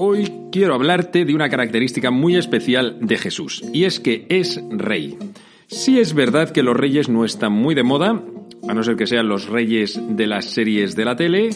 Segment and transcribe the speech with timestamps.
[0.00, 5.18] Hoy quiero hablarte de una característica muy especial de Jesús, y es que es rey.
[5.66, 8.22] Sí es verdad que los reyes no están muy de moda,
[8.68, 11.50] a no ser que sean los reyes de las series de la tele,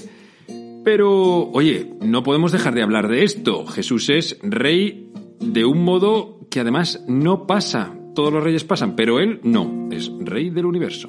[0.83, 3.65] pero, oye, no podemos dejar de hablar de esto.
[3.65, 7.95] Jesús es rey de un modo que además no pasa.
[8.13, 11.09] Todos los reyes pasan, pero él no, es rey del universo.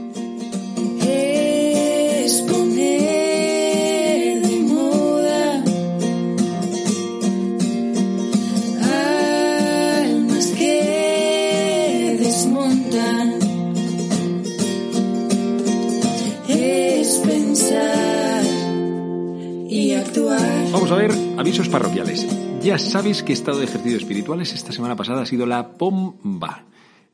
[20.71, 22.25] Vamos a ver, avisos parroquiales.
[22.61, 26.63] Ya sabéis que estado de ejercicios espirituales esta semana pasada ha sido la pomba.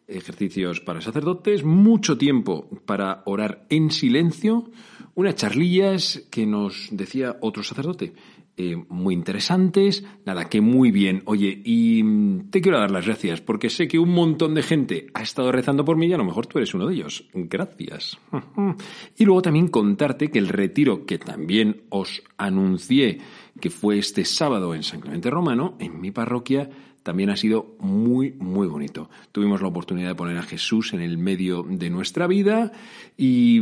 [0.07, 4.69] Ejercicios para sacerdotes, mucho tiempo para orar en silencio,
[5.15, 8.13] unas charlillas que nos decía otro sacerdote,
[8.59, 11.21] eh, muy interesantes, nada, que muy bien.
[11.25, 15.07] Oye, y mm, te quiero dar las gracias porque sé que un montón de gente
[15.13, 17.27] ha estado rezando por mí y a lo mejor tú eres uno de ellos.
[17.33, 18.17] Gracias.
[19.17, 23.19] Y luego también contarte que el retiro que también os anuncié
[23.59, 26.69] que fue este sábado en San Clemente Romano, en mi parroquia,
[27.07, 29.09] también ha sido muy, muy bonito.
[29.31, 32.73] Tuvimos la oportunidad de poner a Jesús en el medio de nuestra vida
[33.15, 33.61] y,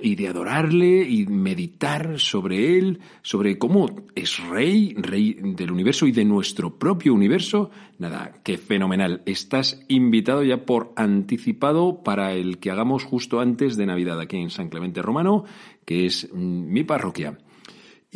[0.00, 6.12] y, de adorarle y meditar sobre él, sobre cómo es rey, rey del universo y
[6.12, 7.70] de nuestro propio universo.
[7.98, 9.20] Nada, qué fenomenal.
[9.26, 14.48] Estás invitado ya por anticipado para el que hagamos justo antes de Navidad aquí en
[14.48, 15.44] San Clemente Romano,
[15.84, 17.36] que es mm, mi parroquia.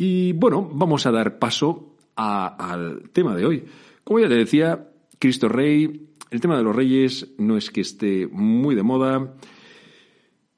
[0.03, 3.63] Y bueno, vamos a dar paso a, al tema de hoy.
[4.03, 4.89] Como ya te decía,
[5.19, 9.35] Cristo Rey, el tema de los reyes no es que esté muy de moda,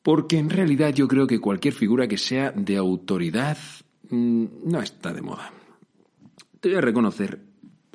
[0.01, 3.57] porque en realidad yo creo que cualquier figura que sea de autoridad
[4.09, 5.51] mmm, no está de moda.
[6.61, 7.41] Te voy a reconocer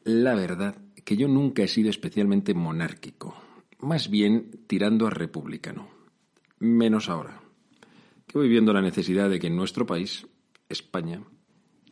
[0.05, 3.35] la verdad que yo nunca he sido especialmente monárquico,
[3.79, 5.89] más bien tirando a republicano,
[6.59, 7.41] menos ahora,
[8.27, 10.27] que voy viendo la necesidad de que en nuestro país,
[10.69, 11.23] España,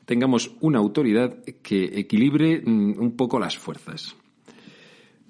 [0.07, 4.17] tengamos una autoridad que equilibre un poco las fuerzas.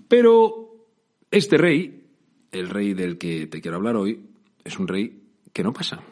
[0.06, 0.86] Pero
[1.30, 2.04] este rey,
[2.52, 4.20] el rey del que te quiero hablar hoy,
[4.64, 5.22] es un rey
[5.52, 6.02] que no pasa.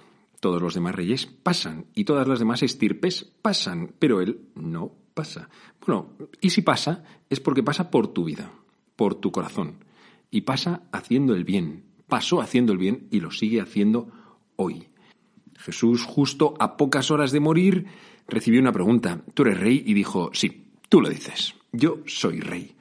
[0.40, 5.48] Todos los demás reyes pasan y todas las demás estirpes pasan, pero él no pasa.
[5.86, 6.10] Bueno,
[6.40, 8.50] y si pasa, es porque pasa por tu vida,
[8.96, 9.84] por tu corazón,
[10.30, 11.84] y pasa haciendo el bien.
[12.08, 14.10] Pasó haciendo el bien y lo sigue haciendo
[14.56, 14.88] hoy.
[15.56, 17.86] Jesús, justo a pocas horas de morir,
[18.28, 19.22] recibió una pregunta.
[19.34, 19.82] ¿Tú eres rey?
[19.86, 21.54] Y dijo, sí, tú lo dices.
[21.72, 22.72] Yo soy rey.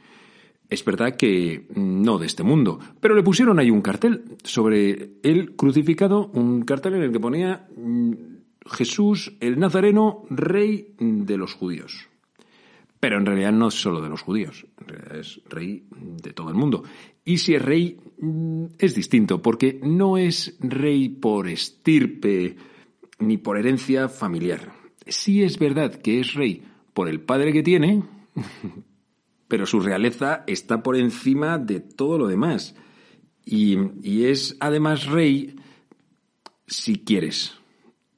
[0.69, 5.55] Es verdad que no de este mundo, pero le pusieron ahí un cartel sobre él
[5.55, 7.67] crucificado, un cartel en el que ponía
[8.65, 12.07] Jesús el Nazareno, rey de los judíos.
[12.99, 16.49] Pero en realidad no es solo de los judíos, en realidad es rey de todo
[16.49, 16.83] el mundo.
[17.23, 17.99] Y si es rey
[18.79, 22.55] es distinto, porque no es rey por estirpe
[23.19, 28.03] ni por herencia familiar sí es verdad que es rey por el padre que tiene,
[29.47, 32.75] pero su realeza está por encima de todo lo demás.
[33.45, 35.55] Y, es además rey
[36.65, 37.53] si quieres,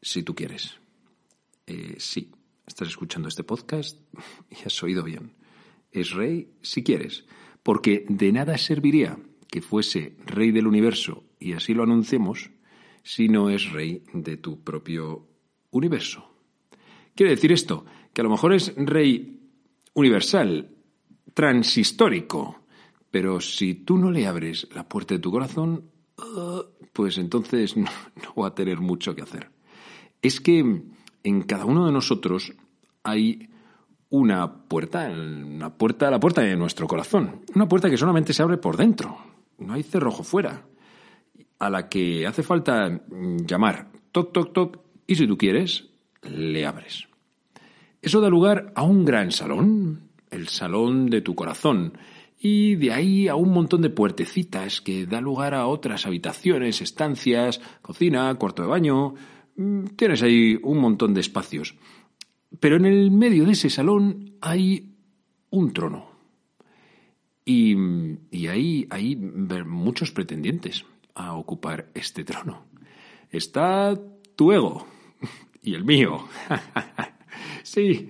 [0.01, 0.78] si tú quieres.
[1.66, 2.31] Eh, sí,
[2.68, 4.00] estás escuchando este podcast
[4.50, 5.34] y has oído bien.
[5.91, 7.25] Es rey si quieres,
[7.63, 9.17] porque de nada serviría
[9.50, 12.52] que fuese rey del universo, y así lo anunciemos,
[13.03, 15.28] si no es rey de tu propio
[15.72, 16.34] universo.
[17.16, 19.40] Quiere decir esto, que a lo mejor es rey
[19.94, 20.70] universal,
[21.34, 22.59] transhistórico,
[23.09, 27.90] pero si tú no le abres la puerta de tu corazón, uh, pues entonces no,
[28.16, 29.50] no va a tener mucho que hacer.
[30.22, 30.84] Es que
[31.23, 32.53] en cada uno de nosotros
[33.03, 33.50] hay
[34.09, 38.58] una puerta, una puerta, la puerta de nuestro corazón, una puerta que solamente se abre
[38.58, 39.17] por dentro,
[39.58, 40.66] no hay cerrojo fuera,
[41.59, 45.90] a la que hace falta llamar, toc, toc, toc, y si tú quieres,
[46.29, 47.07] le abres.
[48.01, 51.97] Eso da lugar a un gran salón, el salón de tu corazón,
[52.39, 57.59] y de ahí a un montón de puertecitas que da lugar a otras habitaciones, estancias,
[57.81, 59.16] cocina, cuarto de baño.
[59.55, 61.75] Mm, Tienes ahí un montón de espacios.
[62.59, 64.93] Pero en el medio de ese salón hay
[65.49, 66.11] un trono.
[67.43, 67.75] Y,
[68.31, 70.85] y hay, hay muchos pretendientes
[71.16, 72.66] a ocupar este trono.
[73.31, 73.99] Está
[74.35, 74.85] tu ego
[75.66, 76.28] y el mío.
[77.64, 78.09] sí,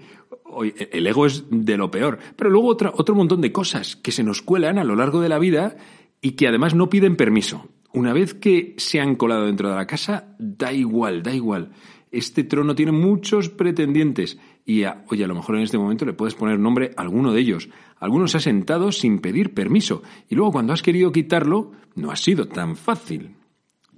[0.92, 2.19] el ego es de lo peor.
[2.36, 5.30] Pero luego otra, otro montón de cosas que se nos cuelan a lo largo de
[5.30, 5.75] la vida
[6.22, 7.68] y que además no piden permiso.
[7.94, 11.72] Una vez que se han colado dentro de la casa, da igual, da igual.
[12.12, 16.36] Este trono tiene muchos pretendientes y, a, a lo mejor en este momento le puedes
[16.36, 17.69] poner nombre a alguno de ellos.
[17.98, 22.16] Algunos se ha sentado sin pedir permiso y luego cuando has querido quitarlo, no ha
[22.16, 23.36] sido tan fácil.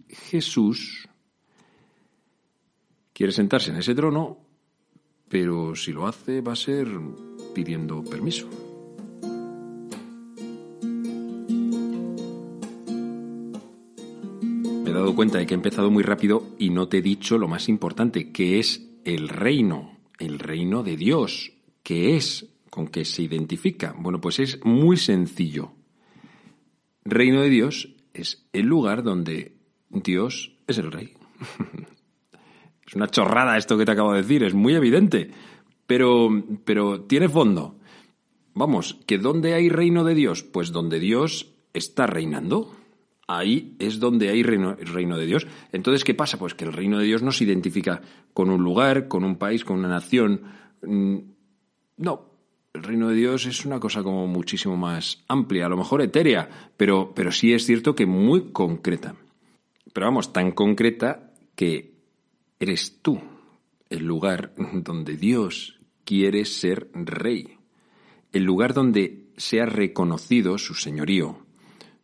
[0.10, 1.07] Jesús
[3.18, 4.38] quiere sentarse en ese trono,
[5.28, 6.88] pero si lo hace va a ser
[7.56, 8.48] pidiendo permiso.
[14.84, 17.40] Me he dado cuenta de que he empezado muy rápido y no te he dicho
[17.40, 23.04] lo más importante, que es el reino, el reino de Dios, que es con que
[23.04, 23.96] se identifica.
[23.98, 25.72] Bueno, pues es muy sencillo.
[27.04, 29.56] Reino de Dios es el lugar donde
[29.90, 31.16] Dios es el rey.
[32.88, 35.30] es una chorrada esto que te acabo de decir, es muy evidente,
[35.86, 36.30] pero,
[36.64, 37.76] pero tiene fondo.
[38.54, 40.44] Vamos, que ¿dónde hay reino de Dios?
[40.44, 42.74] Pues donde Dios está reinando.
[43.28, 45.46] Ahí es donde hay reino, reino, de Dios.
[45.74, 46.40] Entonces, ¿qué pasa?
[46.40, 48.02] Pues que el reino de Dios no se identifica
[48.34, 50.44] con un lugar, con un país, con una nación.
[50.82, 51.18] Mm,
[51.98, 52.32] no,
[52.74, 56.72] el reino de Dios es una cosa como muchísimo más amplia, a lo mejor etérea,
[56.78, 59.16] pero, pero sí es cierto que muy concreta.
[59.92, 61.97] Pero vamos, tan concreta que
[62.60, 63.20] eres tú
[63.90, 67.58] el lugar donde Dios quiere ser rey,
[68.32, 71.46] el lugar donde sea reconocido su señorío,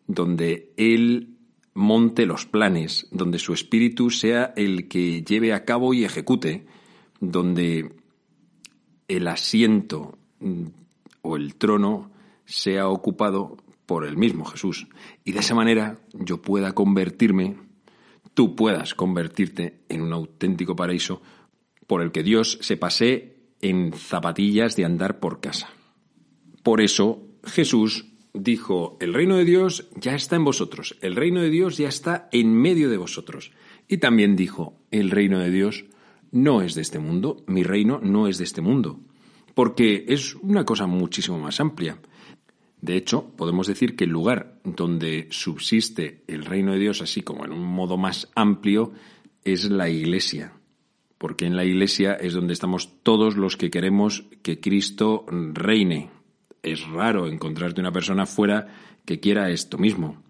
[0.07, 1.37] donde Él
[1.73, 6.65] monte los planes, donde su espíritu sea el que lleve a cabo y ejecute,
[7.19, 7.95] donde
[9.07, 10.17] el asiento
[11.21, 12.11] o el trono
[12.45, 14.87] sea ocupado por el mismo Jesús.
[15.23, 17.57] Y de esa manera yo pueda convertirme,
[18.33, 21.21] tú puedas convertirte en un auténtico paraíso
[21.87, 25.69] por el que Dios se pase en zapatillas de andar por casa.
[26.63, 31.49] Por eso Jesús dijo, el reino de Dios ya está en vosotros, el reino de
[31.49, 33.51] Dios ya está en medio de vosotros.
[33.87, 35.85] Y también dijo, el reino de Dios
[36.31, 38.99] no es de este mundo, mi reino no es de este mundo
[39.53, 41.97] porque es una cosa muchísimo más amplia.
[42.83, 47.45] De hecho, podemos decir que el lugar donde subsiste el reino de Dios, así como
[47.45, 48.91] en un modo más amplio,
[49.45, 50.51] es la Iglesia.
[51.17, 56.09] Porque en la Iglesia es donde estamos todos los que queremos que Cristo reine.
[56.61, 58.67] Es raro encontrarte una persona fuera
[59.05, 60.21] que quiera esto mismo.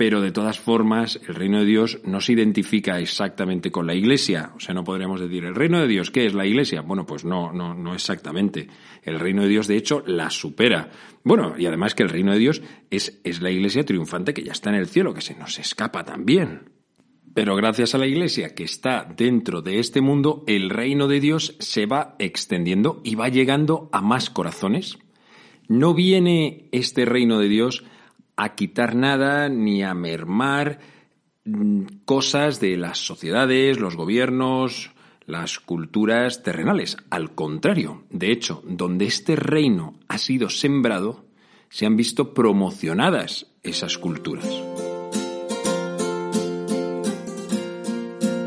[0.00, 4.50] Pero de todas formas, el reino de Dios no se identifica exactamente con la Iglesia.
[4.56, 6.80] O sea, no podríamos decir, ¿el reino de Dios qué es la Iglesia?
[6.80, 8.66] Bueno, pues no, no, no exactamente.
[9.02, 10.88] El reino de Dios, de hecho, la supera.
[11.22, 14.52] Bueno, y además que el reino de Dios es, es la Iglesia triunfante que ya
[14.52, 16.70] está en el cielo, que se nos escapa también.
[17.34, 21.56] Pero gracias a la Iglesia que está dentro de este mundo, el reino de Dios
[21.58, 24.98] se va extendiendo y va llegando a más corazones.
[25.68, 27.84] No viene este reino de Dios
[28.40, 30.78] a quitar nada ni a mermar
[31.44, 34.92] mm, cosas de las sociedades, los gobiernos,
[35.26, 36.96] las culturas terrenales.
[37.10, 41.26] Al contrario, de hecho, donde este reino ha sido sembrado,
[41.68, 44.48] se han visto promocionadas esas culturas.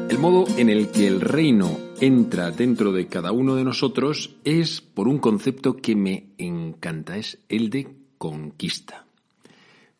[0.10, 4.82] El modo en el que el reino entra dentro de cada uno de nosotros es
[4.82, 9.06] por un concepto que me encanta, es el de conquista.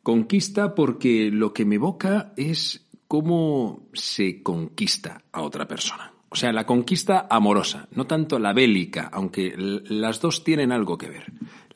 [0.04, 6.14] Conquista porque lo que me evoca es cómo se conquista a otra persona.
[6.28, 11.10] O sea, la conquista amorosa, no tanto la bélica, aunque las dos tienen algo que
[11.10, 11.32] ver.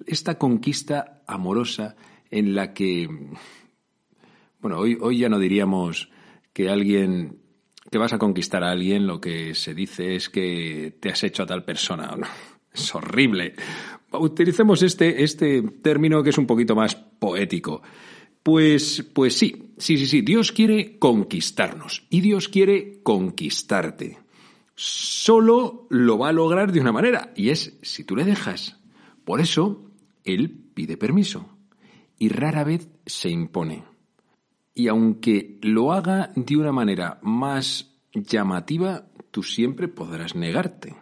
[0.05, 1.95] Esta conquista amorosa
[2.31, 3.07] en la que,
[4.59, 6.09] bueno, hoy, ya no diríamos
[6.53, 7.39] que alguien,
[7.91, 11.43] que vas a conquistar a alguien, lo que se dice es que te has hecho
[11.43, 12.17] a tal persona.
[12.73, 13.55] Es horrible.
[14.11, 17.81] Utilicemos este, este término que es un poquito más poético.
[18.47, 24.19] Pues, pues sí, sí, sí, sí, Dios quiere conquistarnos y Dios quiere conquistarte.
[24.73, 28.79] Solo lo va a lograr de una manera y es si tú le dejas.
[29.25, 29.91] Por eso,
[30.23, 31.57] Él pide permiso
[32.17, 33.83] y rara vez se impone.
[34.73, 40.95] Y aunque lo haga de una manera más llamativa, tú siempre podrás negarte,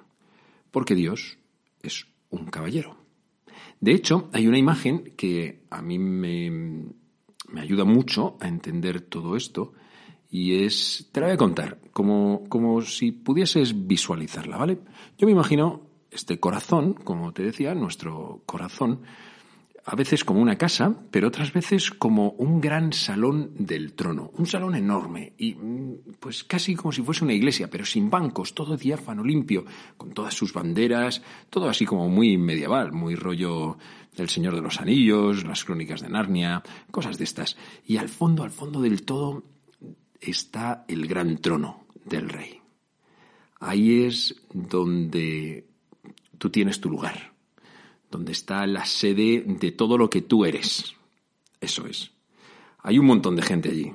[0.71, 1.37] porque Dios
[1.83, 2.97] es un caballero.
[3.79, 6.95] De hecho, hay una imagen que a mí me,
[7.47, 9.73] me ayuda mucho a entender todo esto
[10.29, 14.79] y es, te la voy a contar, como, como si pudieses visualizarla, ¿vale?
[15.17, 19.01] Yo me imagino este corazón, como te decía, nuestro corazón,
[19.87, 24.47] a veces como una casa, pero otras veces como un gran salón del trono, un
[24.47, 28.77] salón enorme y mm, pues casi como si fuese una iglesia, pero sin bancos, todo
[28.77, 29.63] diáfano, limpio,
[29.95, 33.77] con todas sus banderas, todo así como muy medieval, muy rollo
[34.15, 37.55] del Señor de los Anillos, las crónicas de Narnia, cosas de estas.
[37.85, 39.43] Y al fondo, al fondo del todo
[40.19, 42.59] está el gran trono del rey.
[43.59, 45.67] Ahí es donde
[46.39, 47.34] tú tienes tu lugar
[48.11, 50.95] donde está la sede de todo lo que tú eres.
[51.59, 52.11] Eso es.
[52.79, 53.91] Hay un montón de gente allí,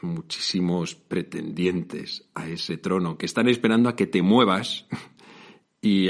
[0.00, 4.86] muchísimos pretendientes a ese trono que están esperando a que te muevas
[5.82, 6.08] y,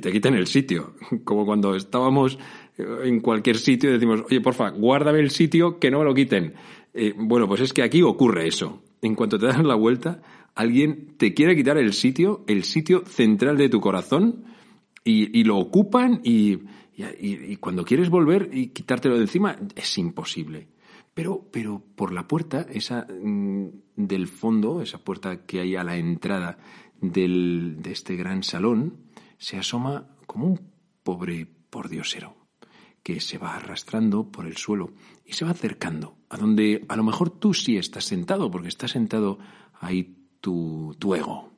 [0.00, 0.94] te quiten el sitio.
[1.24, 2.38] Como cuando estábamos
[2.76, 6.54] en cualquier sitio y decimos, oye, porfa, guárdame el sitio, que no me lo quiten.
[6.92, 8.82] Eh, bueno, pues es que aquí ocurre eso.
[9.02, 10.22] En cuanto te das la vuelta,
[10.54, 14.44] alguien te quiere quitar el sitio, el sitio central de tu corazón,
[15.06, 16.58] y, lo ocupan y,
[17.60, 20.68] cuando quieres volver y quitártelo de encima es imposible.
[21.14, 25.96] Pero, pero por la puerta, esa mm, del fondo, esa puerta que hay a la
[25.96, 26.58] entrada
[27.00, 28.98] del, de este gran salón,
[29.38, 30.60] se asoma como un
[31.02, 32.36] pobre pordiosero
[33.02, 34.92] que se va arrastrando por el suelo
[35.24, 38.88] y se va acercando a donde a lo mejor tú sí estás sentado, porque está
[38.88, 39.38] sentado
[39.80, 41.55] ahí tu, tu ego,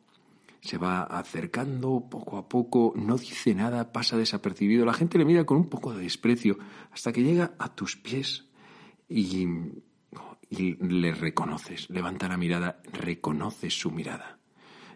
[0.61, 4.85] se va acercando poco a poco, no dice nada, pasa desapercibido.
[4.85, 6.59] La gente le mira con un poco de desprecio
[6.93, 8.47] hasta que llega a tus pies
[9.09, 9.47] y,
[10.51, 11.91] le reconoces.
[11.91, 14.39] Levanta la mirada, reconoces su mirada.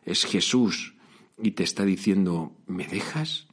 [0.05, 0.95] Es Jesús
[1.41, 3.49] y te está diciendo, ¿me dejas?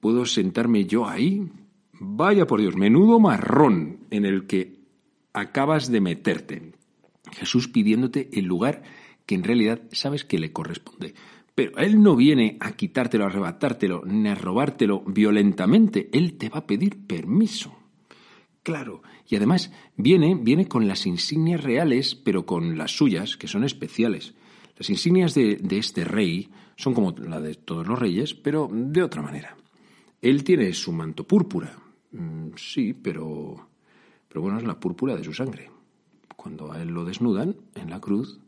[0.00, 1.48] ¿Puedo sentarme yo ahí?
[1.92, 4.80] Vaya por Dios, menudo marrón en el que
[5.32, 6.72] acabas de meterte.
[7.32, 8.82] Jesús pidiéndote el lugar
[9.24, 11.14] que en realidad sabes que le corresponde.
[11.56, 16.10] Pero Él no viene a quitártelo, a arrebatártelo, ni a robártelo violentamente.
[16.12, 17.74] Él te va a pedir permiso.
[18.62, 19.02] Claro.
[19.26, 24.34] Y además viene, viene con las insignias reales, pero con las suyas, que son especiales.
[24.76, 29.22] Las insignias de, este rey son como la de todos los reyes, pero de otra
[29.22, 29.56] manera.
[30.20, 31.74] Él tiene su manto púrpura.
[32.12, 33.70] Mm, sí, pero,
[34.28, 35.70] pero bueno, es la púrpura de su sangre.
[36.36, 38.40] Cuando a él lo desnudan en la cruz,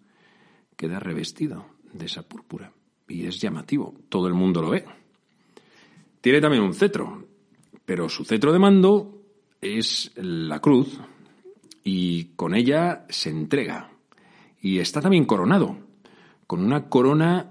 [0.77, 2.71] queda revestido de esa púrpura
[3.09, 4.85] y es llamativo, todo el mundo lo ve.
[6.21, 7.25] Tiene también un cetro,
[7.85, 9.23] pero su cetro de mando
[9.61, 10.99] es la cruz
[11.85, 13.91] y con ella se entrega.
[14.61, 15.79] Y está también coronado,
[16.47, 17.50] con una corona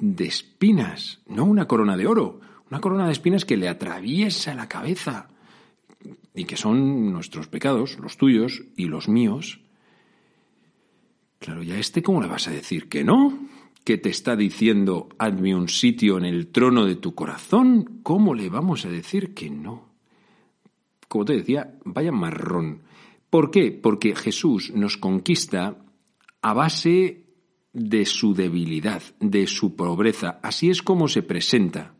[0.00, 4.68] de espinas, no una corona de oro, una corona de espinas que le atraviesa la
[4.68, 5.28] cabeza
[6.34, 9.60] y que son nuestros pecados, los tuyos y los míos.
[11.38, 13.38] Claro, ¿y a este cómo le vas a decir que no?
[13.84, 18.48] Que te está diciendo, hazme un sitio en el trono de tu corazón, ¿cómo le
[18.48, 19.90] vamos a decir que no?
[21.06, 22.82] Como te decía, vaya marrón.
[23.28, 23.70] ¿Por qué?
[23.70, 25.76] Porque Jesús nos conquista
[26.40, 27.24] a base
[27.74, 30.40] de su debilidad, de su pobreza.
[30.42, 31.94] Así es como se presenta.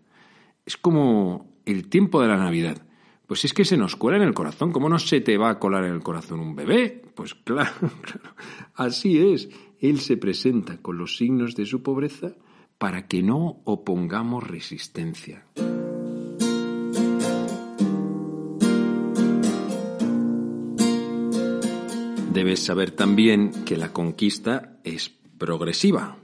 [0.65, 2.87] Es como el tiempo de la Navidad.
[3.27, 4.73] Pues es que se nos cuela en el corazón.
[4.73, 7.03] ¿Cómo no se te va a colar en el corazón un bebé?
[7.15, 7.73] Pues claro,
[8.03, 8.35] claro.
[8.75, 9.49] Así es.
[9.85, 12.35] Él se presenta con los signos de su pobreza
[12.79, 15.45] para que no opongamos resistencia.
[22.33, 26.17] Debes saber también que la conquista es progresiva.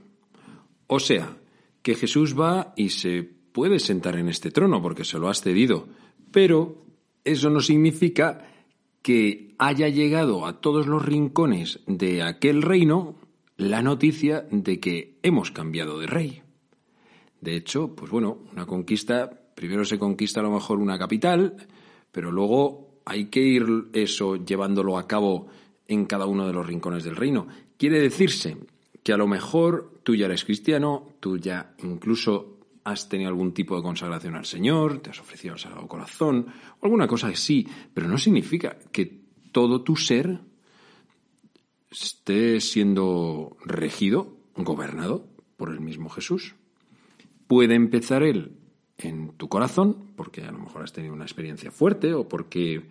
[0.87, 1.37] O sea,
[1.83, 5.87] que Jesús va y se puede sentar en este trono porque se lo has cedido,
[6.31, 6.83] pero
[7.23, 8.43] eso no significa
[9.03, 13.20] que haya llegado a todos los rincones de aquel reino
[13.61, 16.41] la noticia de que hemos cambiado de rey.
[17.41, 21.55] De hecho, pues bueno, una conquista, primero se conquista a lo mejor una capital,
[22.11, 25.47] pero luego hay que ir eso llevándolo a cabo
[25.87, 27.47] en cada uno de los rincones del reino.
[27.77, 28.57] Quiere decirse
[29.03, 33.75] que a lo mejor tú ya eres cristiano, tú ya incluso has tenido algún tipo
[33.75, 36.47] de consagración al Señor, te has ofrecido al Sagrado Corazón,
[36.81, 40.39] alguna cosa así, pero no significa que todo tu ser
[41.91, 45.25] esté siendo regido, gobernado
[45.57, 46.55] por el mismo Jesús.
[47.47, 48.57] Puede empezar Él
[48.97, 52.89] en tu corazón, porque a lo mejor has tenido una experiencia fuerte, o porque.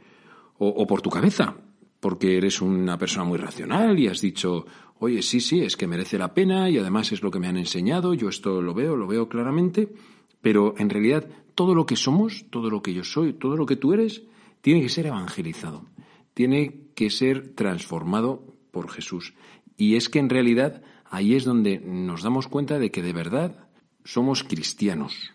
[0.59, 1.57] o, por tu cabeza,
[2.00, 4.66] porque eres una persona muy racional y has dicho,
[4.99, 7.57] oye, sí, sí, es que merece la pena y además es lo que me han
[7.57, 9.92] enseñado, yo esto lo veo, lo veo claramente,
[10.40, 13.76] pero en realidad todo lo que somos, todo lo que yo soy, todo lo que
[13.76, 14.23] tú eres,
[14.61, 15.85] tiene que ser evangelizado,
[16.35, 19.35] tiene que ser transformado por Jesús.
[19.77, 23.69] Y es que en realidad ahí es donde nos damos cuenta de que de verdad
[24.05, 25.33] somos cristianos,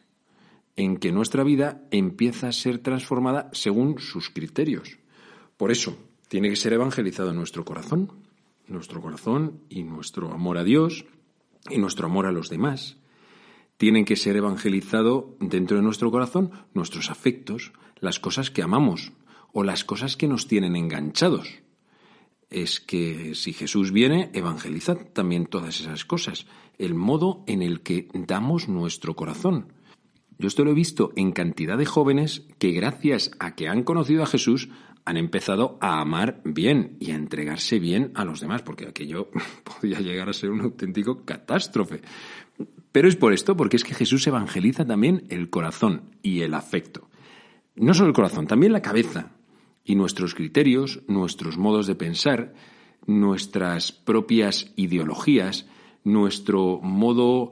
[0.76, 4.98] en que nuestra vida empieza a ser transformada según sus criterios.
[5.58, 8.12] Por eso, tiene que ser evangelizado nuestro corazón,
[8.68, 11.06] nuestro corazón y nuestro amor a Dios
[11.70, 12.98] y nuestro amor a los demás.
[13.78, 19.12] Tienen que ser evangelizado dentro de nuestro corazón nuestros afectos, las cosas que amamos
[19.54, 21.65] o las cosas que nos tienen enganchados.
[22.50, 26.46] Es que si Jesús viene, evangeliza también todas esas cosas,
[26.78, 29.74] el modo en el que damos nuestro corazón.
[30.38, 34.24] Yo esto lo he visto en cantidad de jóvenes que gracias a que han conocido
[34.24, 34.70] a Jesús
[35.06, 39.30] han empezado a amar bien y a entregarse bien a los demás, porque aquello
[39.64, 42.02] podía llegar a ser un auténtico catástrofe.
[42.92, 47.10] Pero es por esto, porque es que Jesús evangeliza también el corazón y el afecto.
[47.76, 49.35] No solo el corazón, también la cabeza
[49.86, 52.54] y nuestros criterios, nuestros modos de pensar,
[53.06, 55.68] nuestras propias ideologías,
[56.04, 57.52] nuestro modo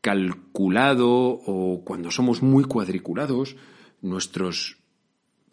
[0.00, 3.56] calculado o cuando somos muy cuadriculados,
[4.00, 4.78] nuestros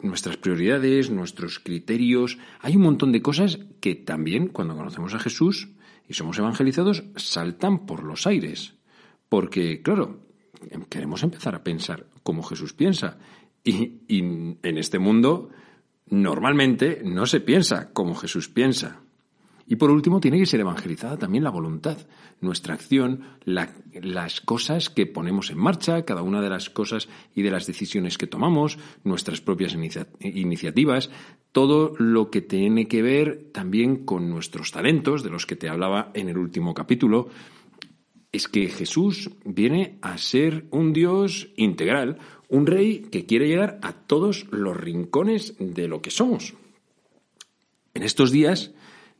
[0.02, 2.38] nuestras prioridades, nuestros criterios.
[2.60, 5.68] Hay un montón de cosas que también, cuando conocemos a Jesús
[6.08, 8.74] y somos evangelizados, saltan por los aires.
[9.28, 10.26] Porque, claro,
[10.88, 13.18] queremos empezar a pensar como Jesús piensa.
[13.62, 15.50] Y, y en este mundo,
[16.10, 19.00] normalmente, no se piensa como Jesús piensa.
[19.70, 21.96] Y por último, tiene que ser evangelizada también la voluntad,
[22.40, 27.52] nuestra acción, las cosas que ponemos en marcha, cada una de las cosas y de
[27.52, 29.76] las decisiones que tomamos, nuestras propias
[30.18, 31.10] iniciativas,
[31.52, 36.10] todo lo que tiene que ver también con nuestros talentos, de los que te hablaba
[36.14, 37.28] en el último capítulo.
[38.32, 42.18] Es que Jesús viene a ser un Dios integral,
[42.50, 46.54] un rey que quiere llegar a todos los rincones de lo que somos.
[47.94, 48.72] En estos días,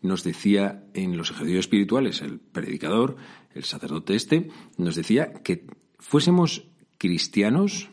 [0.03, 3.17] nos decía en los ejercicios espirituales, el predicador,
[3.55, 5.67] el sacerdote este, nos decía que
[5.99, 6.66] fuésemos
[6.99, 7.90] cristianos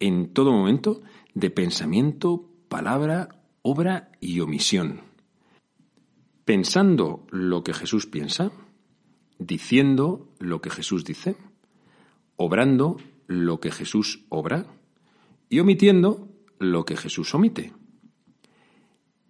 [0.00, 1.02] en todo momento
[1.34, 3.28] de pensamiento, palabra,
[3.62, 5.02] obra y omisión.
[6.44, 8.52] Pensando lo que Jesús piensa,
[9.38, 11.36] diciendo lo que Jesús dice,
[12.36, 14.66] obrando lo que Jesús obra
[15.48, 17.72] y omitiendo lo que Jesús omite.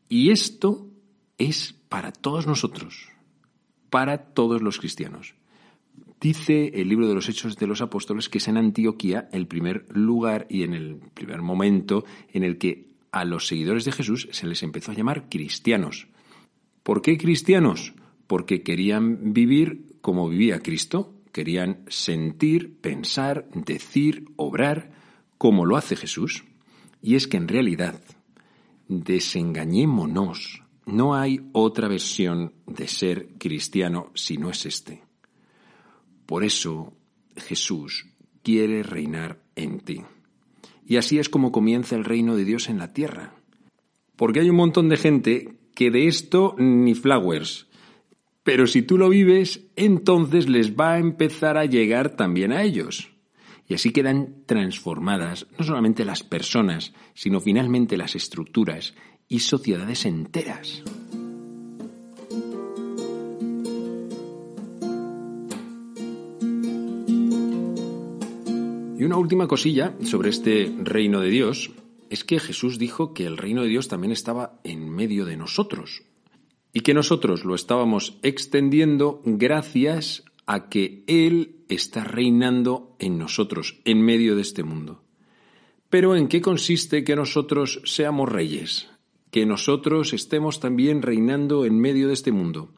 [0.09, 0.89] Y esto
[1.39, 3.09] es para todos nosotros,
[3.91, 5.35] para todos los cristianos.
[6.21, 9.87] Dice el libro de los Hechos de los Apóstoles que es en Antioquía el primer
[9.91, 14.47] lugar y en el primer momento en el que a los seguidores de Jesús se
[14.47, 16.09] les empezó a llamar cristianos.
[16.83, 17.95] ¿Por qué cristianos?
[18.27, 24.91] Porque querían vivir como vivía Cristo, querían sentir, pensar, decir, obrar
[25.37, 26.45] como lo hace Jesús.
[27.03, 28.01] Y es que en realidad
[28.89, 35.03] desengañémonos no hay otra versión de ser cristiano si no es este.
[36.25, 36.95] Por eso
[37.37, 38.07] Jesús
[38.43, 40.05] quiere reinar en ti.
[40.87, 43.35] Y así es como comienza el reino de Dios en la tierra.
[44.17, 47.67] Porque hay un montón de gente que de esto ni flowers.
[48.47, 53.11] Pero si tú lo vives, entonces les va a empezar a llegar también a ellos.
[53.67, 58.95] Y así quedan transformadas no solamente las personas, sino finalmente las estructuras
[59.27, 60.85] y sociedades enteras.
[68.97, 71.73] Y una última cosilla sobre este reino de Dios
[72.11, 76.05] es que Jesús dijo que el reino de Dios también estaba en medio de nosotros
[76.77, 84.03] y que nosotros lo estábamos extendiendo gracias a que Él está reinando en nosotros, en
[84.03, 85.03] medio de este mundo.
[85.89, 88.91] Pero ¿en qué consiste que nosotros seamos reyes?
[89.31, 92.75] que nosotros estemos también reinando en medio de este mundo?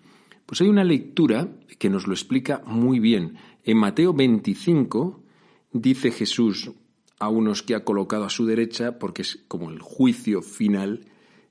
[0.46, 1.48] Pues hay una lectura
[1.80, 3.36] que nos lo explica muy bien.
[3.64, 5.24] En Mateo 25
[5.72, 6.70] dice Jesús
[7.18, 11.00] a unos que ha colocado a su derecha, porque es como el juicio final,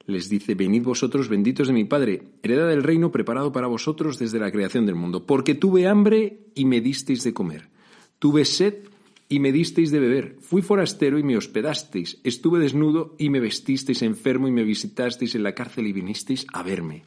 [0.07, 4.39] les dice, venid vosotros benditos de mi Padre, heredad del reino preparado para vosotros desde
[4.39, 7.69] la creación del mundo, porque tuve hambre y me disteis de comer,
[8.17, 8.85] tuve sed
[9.29, 10.37] y me disteis de beber.
[10.39, 12.19] Fui forastero y me hospedasteis.
[12.23, 16.63] Estuve desnudo y me vestisteis enfermo y me visitasteis en la cárcel y vinisteis a
[16.63, 17.03] verme.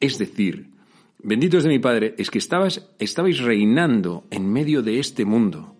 [0.00, 0.70] Es decir,
[1.22, 5.76] benditos de mi Padre, es que estabais reinando en medio de este mundo.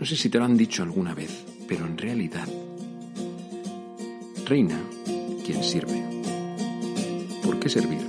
[0.00, 2.48] No sé si te lo han dicho alguna vez, pero en realidad
[4.46, 4.80] reina
[5.48, 6.04] quien sirve.
[7.42, 8.07] ¿Por qué servir?